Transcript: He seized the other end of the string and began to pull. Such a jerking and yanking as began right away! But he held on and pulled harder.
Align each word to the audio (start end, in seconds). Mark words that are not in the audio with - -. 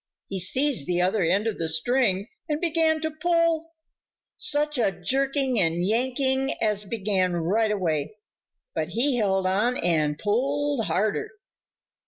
He 0.29 0.39
seized 0.39 0.87
the 0.87 0.99
other 0.99 1.21
end 1.21 1.45
of 1.45 1.59
the 1.59 1.67
string 1.69 2.27
and 2.49 2.59
began 2.59 3.01
to 3.01 3.11
pull. 3.11 3.73
Such 4.35 4.79
a 4.79 4.89
jerking 4.89 5.59
and 5.59 5.85
yanking 5.85 6.55
as 6.59 6.85
began 6.85 7.33
right 7.35 7.69
away! 7.69 8.15
But 8.73 8.89
he 8.89 9.17
held 9.17 9.45
on 9.45 9.77
and 9.77 10.17
pulled 10.17 10.85
harder. 10.85 11.29